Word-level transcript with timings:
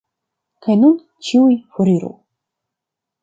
Kaj 0.67 0.77
nun 0.83 0.95
ĉiuj 1.27 1.53
foriru. 1.77 2.11